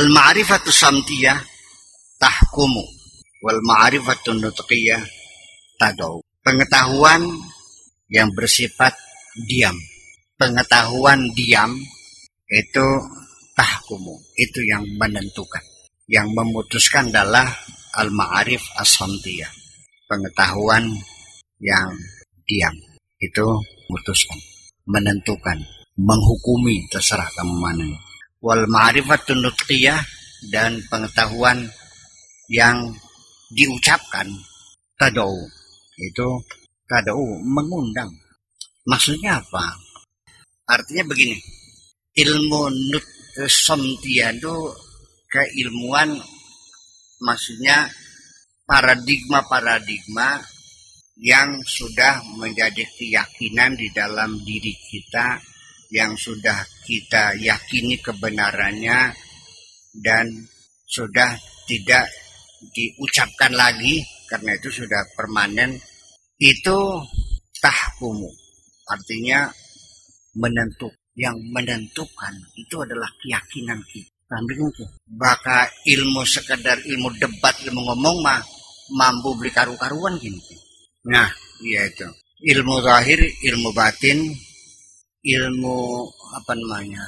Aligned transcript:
al 0.00 0.08
ma'rifatu 0.08 0.72
samtiyah 0.72 1.36
tahkumu. 2.16 2.80
Wal 3.44 3.60
ma'rifatu 3.60 4.32
nutqiyah 4.32 5.04
tadau 5.76 6.24
pengetahuan 6.40 7.20
yang 8.08 8.32
bersifat 8.32 8.96
diam. 9.44 9.76
Pengetahuan 10.40 11.28
diam 11.36 11.76
itu 12.48 12.86
tahkumu. 13.52 14.16
Itu 14.40 14.64
yang 14.64 14.88
menentukan. 14.96 15.60
Yang 16.08 16.32
memutuskan 16.32 17.12
adalah 17.12 17.46
al-ma'arif 18.00 18.64
as 18.80 18.98
pengetahuan 20.08 20.90
yang 21.60 21.92
diam. 22.48 22.72
Itu 23.20 23.46
memutuskan. 23.92 24.40
Menentukan. 24.88 25.60
Menghukumi. 26.00 26.88
Terserah 26.88 27.28
kamu 27.36 27.54
mana 27.60 28.09
wal 28.40 28.64
ma'rifatun 28.64 29.44
nutqiyah 29.44 30.00
dan 30.48 30.80
pengetahuan 30.88 31.68
yang 32.48 32.96
diucapkan. 33.52 34.26
Tadau. 34.96 35.32
Itu 35.96 36.28
tadau 36.88 37.20
mengundang. 37.44 38.10
Maksudnya 38.88 39.40
apa? 39.40 39.76
Artinya 40.68 41.12
begini. 41.12 41.36
Ilmu 42.16 42.62
nut 42.90 43.06
somtia 43.46 44.34
itu 44.34 44.56
keilmuan 45.30 46.18
maksudnya 47.22 47.86
paradigma-paradigma 48.66 50.42
yang 51.20 51.60
sudah 51.62 52.24
menjadi 52.40 52.82
keyakinan 52.96 53.76
di 53.76 53.92
dalam 53.94 54.40
diri 54.42 54.72
kita 54.72 55.38
yang 55.90 56.14
sudah 56.14 56.62
kita 56.86 57.34
yakini 57.38 57.98
kebenarannya 57.98 59.10
dan 59.98 60.26
sudah 60.86 61.34
tidak 61.66 62.06
diucapkan 62.70 63.50
lagi 63.54 64.02
karena 64.30 64.54
itu 64.54 64.82
sudah 64.82 65.02
permanen 65.18 65.74
itu 66.38 66.78
tahkumu 67.58 68.30
artinya 68.86 69.50
menentuk 70.38 70.94
yang 71.18 71.36
menentukan 71.50 72.34
itu 72.54 72.80
adalah 72.80 73.10
keyakinan 73.18 73.82
kita. 73.90 74.10
Baka 75.10 75.66
ilmu 75.90 76.22
sekedar 76.22 76.78
ilmu 76.86 77.10
debat 77.18 77.54
ilmu 77.66 77.82
ngomong 77.82 78.16
mah 78.22 78.38
mampu 78.94 79.34
beli 79.34 79.50
karu-karuan 79.50 80.14
gini. 80.22 80.38
Nah 81.10 81.26
iya 81.66 81.90
itu. 81.90 82.06
Ilmu 82.40 82.78
zahir 82.80 83.20
ilmu 83.20 83.74
batin 83.74 84.32
ilmu 85.20 86.08
apa 86.36 86.52
namanya 86.56 87.04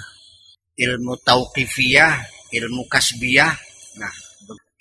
ilmu 0.77 1.17
tauqifiyah 1.25 2.21
ilmu 2.53 2.85
kasbiyah 2.89 3.53
nah 4.01 4.15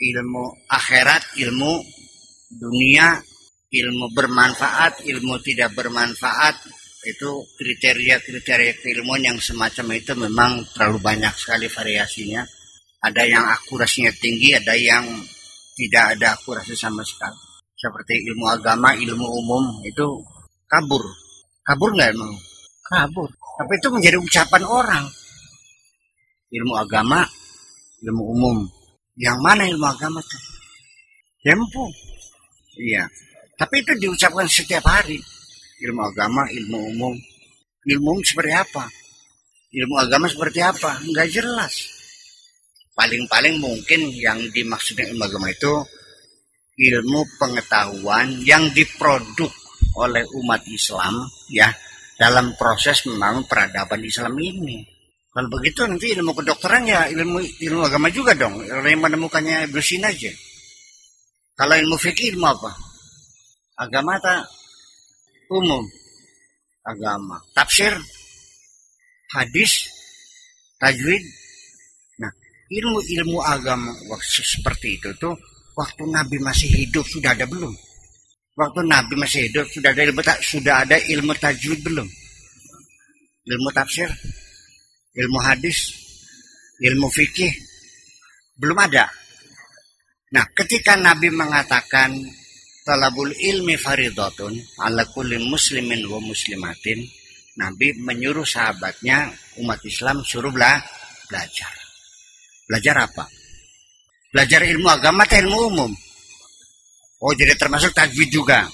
ilmu 0.01 0.43
akhirat 0.67 1.39
ilmu 1.39 1.79
dunia 2.51 3.21
ilmu 3.71 4.11
bermanfaat 4.11 5.07
ilmu 5.07 5.39
tidak 5.39 5.71
bermanfaat 5.71 6.59
itu 7.01 7.29
kriteria-kriteria 7.57 8.77
keilmuan 8.77 9.25
yang 9.25 9.37
semacam 9.41 9.97
itu 9.97 10.13
memang 10.13 10.61
terlalu 10.77 11.01
banyak 11.01 11.33
sekali 11.33 11.65
variasinya. 11.65 12.45
Ada 13.01 13.25
yang 13.25 13.41
akurasinya 13.41 14.13
tinggi, 14.13 14.53
ada 14.53 14.77
yang 14.77 15.09
tidak 15.73 16.05
ada 16.17 16.37
akurasi 16.37 16.77
sama 16.77 17.01
sekali. 17.01 17.33
Seperti 17.73 18.21
ilmu 18.29 18.45
agama, 18.45 18.93
ilmu 18.93 19.25
umum 19.25 19.81
itu 19.81 20.05
kabur. 20.69 21.01
Kabur 21.65 21.89
nggak 21.97 22.13
emang? 22.13 22.37
Kabur. 22.91 23.31
Tapi 23.31 23.73
itu 23.79 23.87
menjadi 23.87 24.17
ucapan 24.19 24.63
orang. 24.67 25.05
Ilmu 26.51 26.73
agama, 26.75 27.23
ilmu 28.03 28.23
umum. 28.35 28.57
Yang 29.15 29.37
mana 29.39 29.63
ilmu 29.63 29.87
agama 29.87 30.19
itu? 30.19 30.37
Tempo. 31.39 31.87
Iya. 32.75 33.07
Tapi 33.55 33.79
itu 33.79 33.91
diucapkan 33.95 34.43
setiap 34.51 34.83
hari 34.83 35.15
ilmu 35.87 36.01
agama, 36.03 36.43
ilmu 36.51 36.77
umum. 36.91 37.15
Ilmu 37.87 38.07
umum 38.11 38.21
seperti 38.27 38.53
apa? 38.53 38.85
Ilmu 39.71 39.95
agama 39.95 40.27
seperti 40.27 40.59
apa? 40.59 40.99
Enggak 40.99 41.31
jelas. 41.31 41.73
Paling-paling 42.91 43.55
mungkin 43.57 44.11
yang 44.19 44.37
dimaksudnya 44.51 45.07
ilmu 45.09 45.23
agama 45.23 45.47
itu 45.47 45.73
ilmu 46.75 47.23
pengetahuan 47.39 48.43
yang 48.43 48.67
diproduk 48.75 49.49
oleh 49.95 50.23
umat 50.43 50.61
Islam 50.67 51.13
ya 51.51 51.71
dalam 52.21 52.53
proses 52.53 53.01
membangun 53.09 53.49
peradaban 53.49 54.05
Islam 54.05 54.37
ini. 54.37 54.85
Kalau 55.33 55.49
begitu 55.49 55.89
nanti 55.89 56.13
ilmu 56.13 56.37
kedokteran 56.37 56.85
ya 56.85 57.09
ilmu 57.09 57.41
ilmu 57.41 57.81
agama 57.81 58.13
juga 58.13 58.37
dong. 58.37 58.61
Orang 58.61 58.85
yang 58.85 59.01
menemukannya 59.01 59.65
Ibnu 59.65 59.81
aja. 60.05 60.31
Kalau 61.57 61.73
ilmu 61.81 61.97
fikih 61.97 62.37
ilmu 62.37 62.45
apa? 62.45 62.71
Agama 63.81 64.21
tak 64.21 64.45
umum 65.49 65.83
agama 66.85 67.37
tafsir 67.51 67.91
hadis 69.35 69.91
tajwid 70.79 71.21
nah 72.17 72.31
ilmu-ilmu 72.71 73.43
agama 73.43 73.91
waktu 74.07 74.41
seperti 74.41 74.97
itu 74.97 75.09
tuh 75.19 75.35
waktu 75.75 76.07
Nabi 76.07 76.39
masih 76.39 76.71
hidup 76.71 77.03
sudah 77.03 77.35
ada 77.35 77.43
belum 77.45 77.73
waktu 78.55 78.79
Nabi 78.87 79.13
masih 79.15 79.47
hidup 79.47 79.67
sudah 79.71 79.91
ada 79.95 80.03
ilmu 80.03 80.21
sudah 80.43 80.75
ada 80.83 80.97
ilmu 80.99 81.33
tajwid 81.37 81.79
belum? 81.83 82.07
Ilmu 83.47 83.69
tafsir? 83.73 84.09
Ilmu 85.17 85.39
hadis? 85.41 85.91
Ilmu 86.81 87.07
fikih? 87.09 87.51
Belum 88.57 88.77
ada. 88.77 89.09
Nah 90.31 90.45
ketika 90.55 90.95
Nabi 90.95 91.27
mengatakan 91.33 92.15
talabul 92.87 93.33
ilmi 93.33 93.75
faridatun 93.75 94.55
ala 94.79 95.03
kulli 95.11 95.41
muslimin 95.41 96.07
wa 96.07 96.21
muslimatin 96.21 97.01
Nabi 97.59 97.91
menyuruh 97.99 98.47
sahabatnya 98.47 99.27
umat 99.59 99.83
Islam 99.83 100.23
suruh 100.23 100.53
bela 100.53 100.79
belajar. 101.27 101.73
Belajar 102.63 102.95
apa? 103.11 103.27
Belajar 104.31 104.63
ilmu 104.63 104.87
agama 104.87 105.27
atau 105.27 105.43
ilmu 105.43 105.57
umum 105.67 105.91
oh 107.21 107.33
jadi 107.37 107.53
termasuk 107.55 107.93
tajwid 107.93 108.29
juga? 108.33 108.65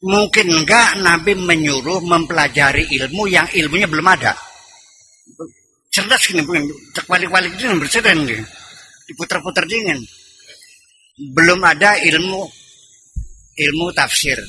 Mungkin 0.00 0.46
enggak 0.48 0.96
Nabi 1.04 1.36
menyuruh 1.36 2.00
mempelajari 2.00 2.88
ilmu 2.88 3.28
yang 3.28 3.44
ilmunya 3.52 3.84
belum 3.84 4.08
ada. 4.08 4.32
Cerdas 5.90 6.22
gini 6.24 6.40
terbalik-balik 6.96 7.52
itu 7.58 7.68
bercerdas 7.76 8.16
nih 8.16 8.40
diputar-putar 9.10 9.66
dingin. 9.66 10.00
Belum 11.36 11.60
ada 11.66 12.00
ilmu 12.00 12.48
ilmu 13.60 13.86
tafsir, 13.92 14.40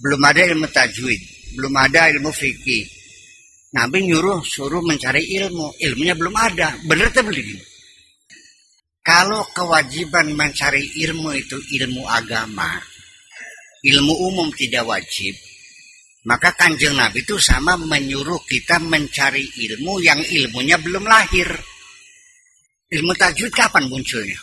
belum 0.00 0.20
ada 0.24 0.40
ilmu 0.48 0.66
tajwid, 0.72 1.20
belum 1.58 1.74
ada 1.76 2.08
ilmu 2.14 2.32
fikih. 2.32 2.86
Nabi 3.76 4.08
nyuruh 4.08 4.40
suruh 4.40 4.80
mencari 4.80 5.20
ilmu, 5.36 5.76
ilmunya 5.84 6.16
belum 6.16 6.32
ada. 6.32 6.72
Benar 6.88 7.12
tak 7.12 7.28
beli? 7.28 7.44
Kalau 9.04 9.42
kewajiban 9.56 10.36
mencari 10.36 10.84
ilmu 11.08 11.32
itu 11.32 11.56
ilmu 11.80 12.04
agama, 12.04 12.76
ilmu 13.82 14.14
umum 14.28 14.48
tidak 14.52 14.84
wajib, 14.84 15.32
maka 16.28 16.52
kanjeng 16.52 16.92
Nabi 16.92 17.24
itu 17.24 17.40
sama 17.40 17.74
menyuruh 17.80 18.44
kita 18.44 18.76
mencari 18.84 19.42
ilmu 19.42 20.00
yang 20.04 20.20
ilmunya 20.20 20.76
belum 20.76 21.08
lahir. 21.08 21.48
Ilmu 22.88 23.12
tajwid 23.16 23.52
kapan 23.52 23.84
munculnya? 23.88 24.36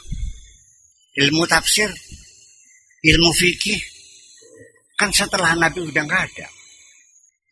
ilmu 1.16 1.48
tafsir, 1.48 1.88
ilmu 3.04 3.32
fikih, 3.32 3.80
kan 5.00 5.10
setelah 5.16 5.56
Nabi 5.56 5.80
udah 5.84 6.04
nggak 6.04 6.24
ada. 6.32 6.48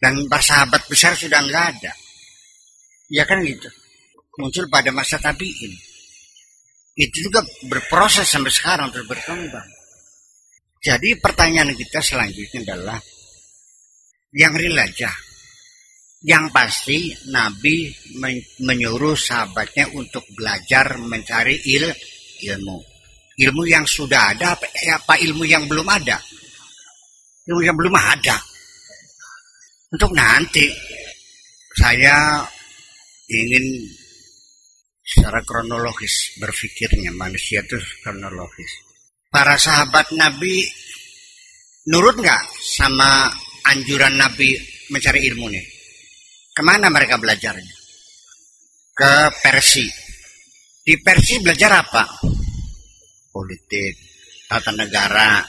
Dan 0.03 0.27
sahabat 0.27 0.83
besar 0.91 1.15
sudah 1.15 1.39
nggak 1.47 1.65
ada. 1.79 1.93
Ya 3.07 3.23
kan 3.23 3.39
gitu. 3.47 3.71
Muncul 4.35 4.67
pada 4.67 4.91
masa 4.91 5.15
tabiin. 5.15 5.71
Itu 6.93 7.29
juga 7.29 7.41
berproses 7.65 8.29
sampai 8.29 8.53
sekarang 8.53 8.93
terus 8.93 9.09
berkembang. 9.09 9.65
Jadi 10.83 11.17
pertanyaan 11.17 11.73
kita 11.73 12.03
selanjutnya 12.03 12.59
adalah 12.69 12.99
yang 14.35 14.53
real 14.53 14.77
aja. 14.77 15.09
Yang 16.23 16.45
pasti 16.55 16.97
Nabi 17.35 17.91
menyuruh 18.63 19.17
sahabatnya 19.17 19.91
untuk 19.91 20.23
belajar 20.31 20.95
mencari 20.95 21.59
il 21.67 21.83
ilmu 22.47 22.93
ilmu 23.33 23.63
yang 23.65 23.85
sudah 23.87 24.35
ada 24.35 24.53
apa, 24.53 24.65
eh, 24.77 24.93
apa 24.93 25.17
ilmu 25.17 25.43
yang 25.47 25.65
belum 25.65 25.87
ada 25.89 26.21
ilmu 27.49 27.61
yang 27.65 27.73
belum 27.73 27.95
ada 27.97 28.37
untuk 29.89 30.13
nanti 30.13 30.69
saya 31.73 32.45
ingin 33.29 33.65
secara 35.03 35.43
kronologis 35.43 36.39
berpikirnya 36.39 37.11
manusia 37.11 37.59
itu 37.59 37.75
kronologis 38.01 38.71
para 39.27 39.59
sahabat 39.59 40.15
Nabi 40.15 40.63
nurut 41.91 42.15
nggak 42.15 42.43
sama 42.63 43.27
anjuran 43.67 44.15
Nabi 44.15 44.55
mencari 44.89 45.27
ilmu 45.27 45.51
nih 45.51 45.65
ke 46.55 46.61
mana 46.63 46.87
mereka 46.87 47.19
belajarnya 47.19 47.75
ke 48.93 49.13
Persia 49.41 50.03
Di 50.83 50.99
Persi 50.99 51.39
belajar 51.39 51.79
apa? 51.79 52.03
Politik, 53.31 53.95
tata 54.51 54.75
negara, 54.75 55.39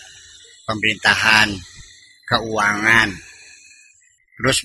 pemerintahan, 0.63 1.51
keuangan. 2.23 3.11
Terus 4.39 4.59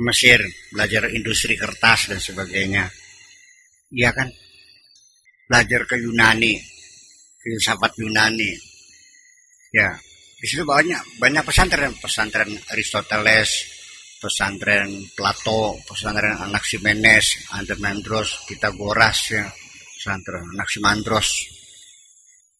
Mesir 0.00 0.40
belajar 0.72 1.06
industri 1.12 1.54
kertas 1.54 2.08
dan 2.08 2.16
sebagainya. 2.16 2.88
Iya 3.94 4.10
kan? 4.10 4.26
Belajar 5.46 5.86
ke 5.86 5.96
Yunani, 6.02 6.58
filsafat 7.38 7.94
Yunani. 8.02 8.50
Ya, 9.70 9.94
di 10.38 10.46
situ 10.50 10.66
banyak 10.66 11.22
banyak 11.22 11.46
pesantren, 11.46 11.94
pesantren 12.02 12.50
Aristoteles, 12.74 13.50
pesantren 14.18 14.90
Plato, 15.14 15.78
pesantren 15.86 16.34
Anaximenes, 16.42 17.46
Andromandros, 17.54 18.42
Pitagoras 18.50 19.18
ya, 19.30 19.46
pesantren 19.94 20.42
Anaximandros. 20.58 21.28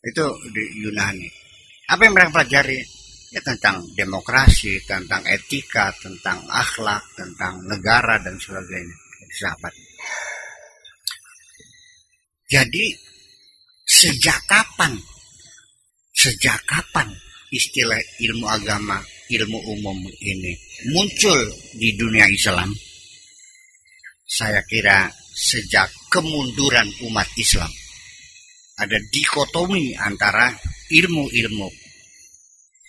Itu 0.05 0.25
di 0.55 0.87
Yunani. 0.87 1.27
Apa 1.91 2.07
yang 2.07 2.15
mereka 2.15 2.41
pelajari? 2.41 2.79
Ya 3.35 3.43
tentang 3.43 3.83
demokrasi, 3.99 4.79
tentang 4.87 5.27
etika, 5.27 5.91
tentang 5.99 6.47
akhlak, 6.47 7.03
tentang 7.19 7.59
negara 7.67 8.23
dan 8.23 8.39
sebagainya. 8.39 8.95
Sahabat. 9.35 9.75
Jadi 12.55 12.87
sejak 13.83 14.39
kapan? 14.47 14.95
Sejak 16.15 16.63
kapan 16.71 17.11
istilah 17.51 17.99
ilmu 18.23 18.47
agama, 18.47 19.03
ilmu 19.27 19.59
umum 19.75 19.99
ini 20.23 20.55
muncul 20.95 21.51
di 21.75 21.99
dunia 21.99 22.31
Islam? 22.31 22.71
Saya 24.23 24.63
kira 24.71 25.11
sejak 25.35 25.91
kemunduran 26.15 26.87
umat 27.11 27.27
Islam. 27.35 27.71
Ada 28.79 29.03
dikotomi 29.11 29.99
antara 29.99 30.55
ilmu-ilmu 30.95 31.69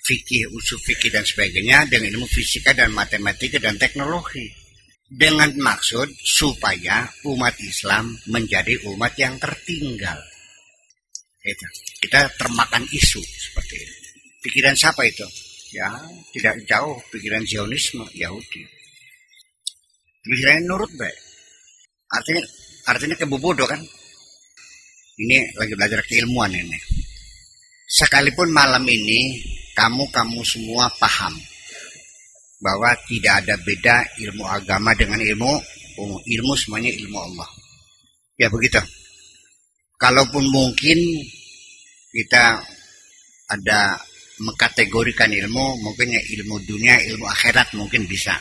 fikih, 0.06 0.54
usul 0.54 0.78
fikih 0.86 1.10
dan 1.10 1.26
sebagainya 1.26 1.90
dengan 1.90 2.14
ilmu 2.14 2.30
fisika 2.30 2.78
dan 2.78 2.94
matematika 2.94 3.58
dan 3.58 3.82
teknologi. 3.82 4.65
Dengan 5.06 5.54
maksud 5.62 6.10
supaya 6.18 7.06
umat 7.30 7.54
Islam 7.62 8.18
menjadi 8.26 8.74
umat 8.90 9.14
yang 9.22 9.38
tertinggal. 9.38 10.18
Itu. 11.46 11.68
Kita 12.02 12.26
termakan 12.42 12.82
isu 12.90 13.22
seperti 13.22 13.76
itu. 13.78 13.96
Pikiran 14.42 14.74
siapa 14.74 15.06
itu? 15.06 15.26
Ya, 15.74 15.90
tidak 16.34 16.58
jauh 16.66 16.98
pikiran 17.14 17.46
Zionisme 17.46 18.06
Yahudi. 18.18 18.66
Pikirannya 20.26 20.66
nurut 20.66 20.90
baik. 20.98 21.18
Artinya 22.10 22.42
artinya 22.90 23.16
kebobodo 23.18 23.66
kan? 23.70 23.82
Ini 25.16 25.38
lagi 25.58 25.74
belajar 25.78 26.02
keilmuan 26.06 26.50
ini. 26.50 26.80
Sekalipun 27.86 28.50
malam 28.50 28.82
ini 28.90 29.38
kamu-kamu 29.78 30.42
semua 30.42 30.90
paham 30.98 31.38
bahwa 32.66 32.98
tidak 33.06 33.46
ada 33.46 33.56
beda 33.62 33.96
ilmu 34.26 34.42
agama 34.50 34.98
dengan 34.98 35.22
ilmu 35.22 35.54
umum. 36.02 36.18
Ilmu 36.26 36.54
semuanya 36.58 36.90
ilmu 36.90 37.18
Allah. 37.22 37.50
Ya 38.42 38.50
begitu. 38.50 38.82
Kalaupun 40.02 40.50
mungkin 40.50 40.98
kita 42.10 42.58
ada 43.54 44.02
mengkategorikan 44.42 45.30
ilmu, 45.30 45.80
mungkin 45.86 46.10
ya 46.10 46.20
ilmu 46.20 46.58
dunia, 46.66 46.98
ilmu 47.06 47.30
akhirat 47.30 47.78
mungkin 47.78 48.10
bisa. 48.10 48.34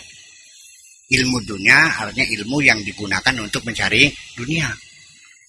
Ilmu 1.13 1.45
dunia 1.45 1.93
artinya 2.01 2.25
ilmu 2.25 2.65
yang 2.65 2.81
digunakan 2.81 3.35
untuk 3.45 3.61
mencari 3.69 4.09
dunia. 4.35 4.73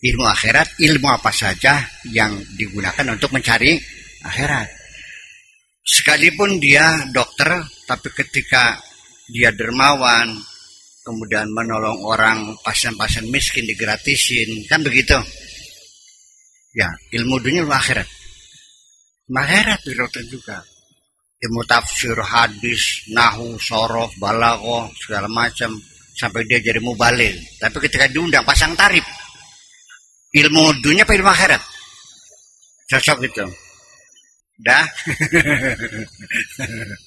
Ilmu 0.03 0.25
akhirat, 0.27 0.83
ilmu 0.83 1.07
apa 1.09 1.31
saja 1.31 1.79
yang 2.11 2.35
digunakan 2.59 3.07
untuk 3.15 3.31
mencari 3.31 3.79
akhirat 4.21 4.84
sekalipun 5.85 6.57
dia 6.57 7.05
dokter 7.13 7.61
tapi 7.85 8.09
ketika 8.17 8.81
dia 9.29 9.53
dermawan 9.53 10.33
kemudian 11.05 11.45
menolong 11.53 12.01
orang 12.01 12.57
pasien-pasien 12.65 13.29
miskin 13.29 13.69
digratisin 13.69 14.65
kan 14.65 14.81
begitu? 14.81 15.15
Ya 16.73 16.89
ilmu 17.13 17.37
dunia 17.39 17.63
ilmu 17.63 17.71
akhirat. 17.71 18.09
Akhirat 19.29 19.79
dokter 19.85 20.25
juga. 20.27 20.57
Ilmu 21.35 21.61
tafsir 21.69 22.17
hadis 22.17 23.05
nahu 23.13 23.61
sorof 23.61 24.17
balago 24.17 24.89
segala 24.97 25.29
macam 25.29 25.77
sampai 26.15 26.47
dia 26.47 26.63
jadi 26.63 26.79
mubalil 26.79 27.35
tapi 27.61 27.77
ketika 27.85 28.09
diundang 28.09 28.41
pasang 28.41 28.73
tarif. 28.73 29.05
Ilmu 30.35 30.81
dunia 30.81 31.05
apa 31.05 31.13
ilmu 31.15 31.31
akhirat? 31.31 31.61
Cocok 32.89 33.19
itu 33.29 33.45
Dah. 34.55 34.87